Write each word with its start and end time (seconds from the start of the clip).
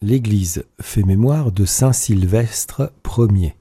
l'Église 0.02 0.66
fait 0.82 1.04
mémoire 1.04 1.54
de 1.54 1.64
Saint 1.64 1.94
Sylvestre 1.94 2.92
Ier. 3.18 3.56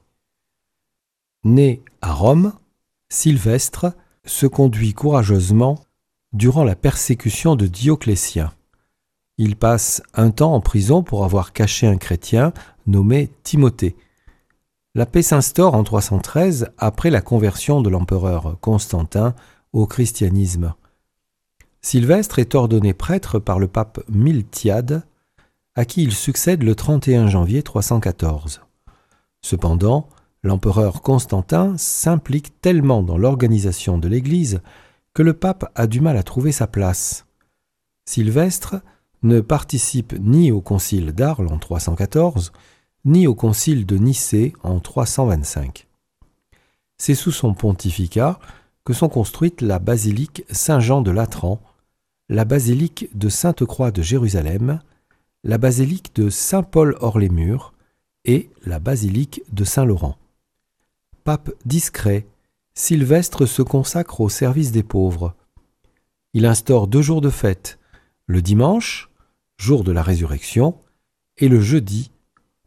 Né 1.44 1.80
à 2.00 2.12
Rome, 2.12 2.54
Sylvestre 3.08 3.94
se 4.24 4.48
conduit 4.48 4.94
courageusement 4.94 5.78
durant 6.32 6.64
la 6.64 6.74
persécution 6.74 7.54
de 7.54 7.68
Dioclétien. 7.68 8.52
Il 9.38 9.56
passe 9.56 10.02
un 10.14 10.30
temps 10.30 10.54
en 10.54 10.60
prison 10.60 11.02
pour 11.02 11.24
avoir 11.24 11.52
caché 11.52 11.86
un 11.86 11.96
chrétien 11.96 12.52
nommé 12.86 13.30
Timothée. 13.42 13.96
La 14.94 15.06
paix 15.06 15.22
s'instaure 15.22 15.74
en 15.74 15.84
313 15.84 16.70
après 16.76 17.10
la 17.10 17.22
conversion 17.22 17.80
de 17.80 17.88
l'empereur 17.88 18.58
Constantin 18.60 19.34
au 19.72 19.86
christianisme. 19.86 20.74
Sylvestre 21.80 22.38
est 22.38 22.54
ordonné 22.54 22.92
prêtre 22.92 23.38
par 23.38 23.58
le 23.58 23.68
pape 23.68 24.04
Miltiade, 24.08 25.02
à 25.74 25.84
qui 25.84 26.02
il 26.02 26.12
succède 26.12 26.62
le 26.62 26.74
31 26.74 27.28
janvier 27.28 27.62
314. 27.62 28.60
Cependant, 29.40 30.08
l'empereur 30.42 31.00
Constantin 31.02 31.74
s'implique 31.78 32.60
tellement 32.60 33.02
dans 33.02 33.16
l'organisation 33.16 33.96
de 33.96 34.08
l'Église 34.08 34.60
que 35.14 35.22
le 35.22 35.32
pape 35.32 35.72
a 35.74 35.86
du 35.86 36.00
mal 36.00 36.16
à 36.16 36.22
trouver 36.22 36.52
sa 36.52 36.66
place. 36.66 37.26
Sylvestre 38.04 38.76
ne 39.22 39.40
participe 39.40 40.14
ni 40.18 40.50
au 40.50 40.60
concile 40.60 41.12
d'Arles 41.12 41.48
en 41.48 41.58
314, 41.58 42.52
ni 43.04 43.26
au 43.26 43.34
concile 43.34 43.86
de 43.86 43.96
Nicée 43.96 44.52
en 44.62 44.80
325. 44.80 45.86
C'est 46.98 47.14
sous 47.14 47.32
son 47.32 47.54
pontificat 47.54 48.38
que 48.84 48.92
sont 48.92 49.08
construites 49.08 49.60
la 49.60 49.78
basilique 49.78 50.44
Saint-Jean 50.50 51.02
de 51.02 51.10
Latran, 51.10 51.60
la 52.28 52.44
basilique 52.44 53.10
de 53.14 53.28
Sainte-Croix 53.28 53.90
de 53.90 54.02
Jérusalem, 54.02 54.80
la 55.44 55.58
basilique 55.58 56.14
de 56.14 56.30
Saint-Paul 56.30 56.96
hors 57.00 57.18
les 57.18 57.28
murs 57.28 57.74
et 58.24 58.50
la 58.64 58.78
basilique 58.78 59.42
de 59.52 59.64
Saint-Laurent. 59.64 60.16
Pape 61.24 61.50
discret, 61.64 62.26
Sylvestre 62.74 63.46
se 63.46 63.62
consacre 63.62 64.20
au 64.20 64.28
service 64.28 64.72
des 64.72 64.82
pauvres. 64.82 65.34
Il 66.32 66.46
instaure 66.46 66.86
deux 66.86 67.02
jours 67.02 67.20
de 67.20 67.30
fête, 67.30 67.78
le 68.26 68.40
dimanche, 68.40 69.10
jour 69.62 69.84
de 69.84 69.92
la 69.92 70.02
résurrection, 70.02 70.74
et 71.38 71.48
le 71.48 71.60
jeudi, 71.60 72.10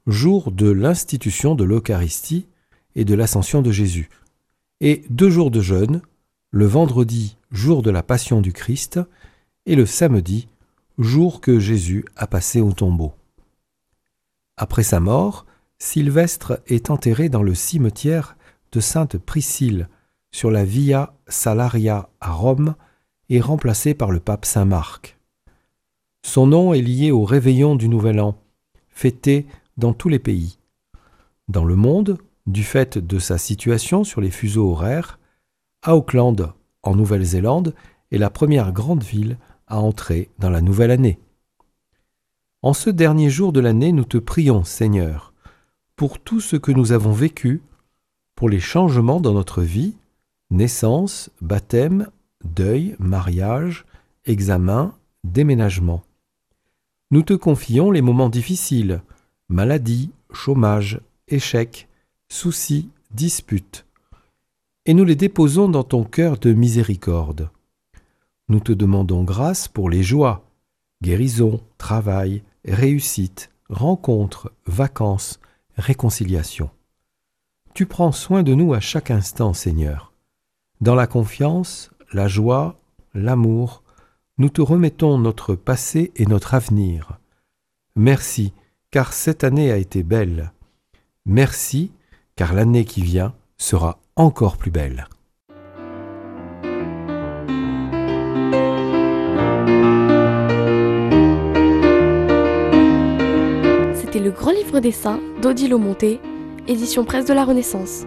jour 0.08 0.50
de 0.50 0.70
l'institution 0.70 1.54
de 1.54 1.66
l'Eucharistie 1.66 2.48
et 2.96 3.04
de 3.04 3.14
l'ascension 3.14 3.62
de 3.62 3.70
Jésus, 3.70 4.10
et 4.80 5.04
deux 5.10 5.30
jours 5.30 5.52
de 5.52 5.60
jeûne, 5.60 6.02
le 6.52 6.66
vendredi, 6.66 7.36
jour 7.52 7.82
de 7.82 7.92
la 7.92 8.02
passion 8.02 8.40
du 8.40 8.54
Christ, 8.54 9.02
et 9.66 9.76
le 9.76 9.86
samedi, 9.86 10.48
jour 10.98 11.42
que 11.42 11.60
Jésus 11.60 12.06
a 12.16 12.28
passé 12.28 12.62
au 12.62 12.72
tombeau. 12.72 13.14
Après 14.56 14.84
sa 14.84 15.02
mort, 15.02 15.46
Sylvestre 15.80 16.62
est 16.66 16.90
enterré 16.90 17.28
dans 17.28 17.44
le 17.44 17.56
cimetière 17.56 18.38
de 18.72 18.80
Sainte 18.80 19.18
Priscille 19.18 19.90
sur 20.32 20.50
la 20.50 20.64
Via 20.64 21.14
Salaria 21.28 22.08
à 22.22 22.32
Rome 22.32 22.74
et 23.28 23.42
remplacé 23.42 23.94
par 23.94 24.12
le 24.12 24.22
pape 24.22 24.46
Saint 24.46 24.64
Marc. 24.64 25.16
Son 26.28 26.48
nom 26.48 26.74
est 26.74 26.82
lié 26.82 27.12
au 27.12 27.24
réveillon 27.24 27.76
du 27.76 27.88
Nouvel 27.88 28.20
An, 28.20 28.36
fêté 28.90 29.46
dans 29.78 29.94
tous 29.94 30.10
les 30.10 30.18
pays. 30.18 30.58
Dans 31.50 31.64
le 31.64 31.76
monde, 31.76 32.18
du 32.48 32.64
fait 32.64 32.98
de 32.98 33.20
sa 33.20 33.38
situation 33.38 34.04
sur 34.04 34.22
les 34.22 34.32
fuseaux 34.32 34.72
horaires, 34.72 35.20
Auckland, 35.86 36.52
en 36.82 36.96
Nouvelle-Zélande, 36.96 37.76
est 38.12 38.18
la 38.18 38.32
première 38.32 38.74
grande 38.74 39.04
ville 39.04 39.38
à 39.68 39.80
entrer 39.80 40.30
dans 40.40 40.50
la 40.50 40.62
nouvelle 40.62 40.90
année. 40.90 41.20
En 42.64 42.74
ce 42.74 42.90
dernier 42.90 43.30
jour 43.30 43.54
de 43.54 43.60
l'année, 43.60 43.92
nous 43.92 44.04
te 44.04 44.18
prions, 44.18 44.64
Seigneur, 44.64 45.32
pour 45.96 46.20
tout 46.20 46.42
ce 46.42 46.56
que 46.56 46.72
nous 46.72 46.92
avons 46.92 47.14
vécu, 47.14 47.62
pour 48.34 48.50
les 48.50 48.60
changements 48.60 49.22
dans 49.22 49.34
notre 49.34 49.62
vie, 49.62 49.94
naissance, 50.50 51.30
baptême, 51.40 52.10
deuil, 52.44 52.96
mariage, 52.98 53.86
examen, 54.26 54.96
déménagement. 55.24 56.02
Nous 57.12 57.22
te 57.22 57.34
confions 57.34 57.92
les 57.92 58.02
moments 58.02 58.30
difficiles, 58.30 59.02
maladie, 59.48 60.12
chômage, 60.32 61.00
échec, 61.28 61.88
soucis, 62.30 62.90
disputes, 63.12 63.86
et 64.86 64.94
nous 64.94 65.06
les 65.06 65.16
déposons 65.16 65.70
dans 65.70 65.84
ton 65.84 66.04
cœur 66.04 66.38
de 66.38 66.54
miséricorde. 66.54 67.50
Nous 68.50 68.60
te 68.60 68.72
demandons 68.72 69.24
grâce 69.24 69.68
pour 69.68 69.90
les 69.90 70.04
joies, 70.04 70.46
guérison, 71.02 71.62
travail, 71.78 72.44
réussite, 72.66 73.52
rencontres, 73.70 74.52
vacances, 74.66 75.40
réconciliation. 75.78 76.70
Tu 77.74 77.86
prends 77.86 78.12
soin 78.12 78.42
de 78.42 78.54
nous 78.54 78.74
à 78.74 78.80
chaque 78.80 79.12
instant, 79.12 79.54
Seigneur. 79.54 80.14
Dans 80.82 80.96
la 80.96 81.08
confiance, 81.08 81.92
la 82.14 82.28
joie, 82.28 82.80
l'amour, 83.14 83.84
nous 84.38 84.50
te 84.50 84.62
remettons 84.62 85.18
notre 85.18 85.56
passé 85.56 86.12
et 86.16 86.26
notre 86.26 86.54
avenir. 86.54 87.20
Merci, 87.96 88.54
car 88.92 89.14
cette 89.14 89.44
année 89.44 89.72
a 89.72 89.78
été 89.78 90.04
belle. 90.04 90.52
Merci, 91.26 91.92
car 92.36 92.54
l'année 92.54 92.86
qui 92.86 93.02
vient 93.02 93.34
sera 93.58 94.00
encore 94.16 94.58
plus 94.58 94.72
belle. 94.72 95.08
C'était 103.96 104.20
le 104.20 104.32
grand 104.32 104.52
livre 104.52 104.80
des 104.82 104.92
saints 104.92 105.22
d'Odile 105.42 105.76
Monté, 105.76 106.20
édition 106.68 107.06
presse 107.06 107.26
de 107.26 107.34
la 107.34 107.46
Renaissance. 107.46 108.06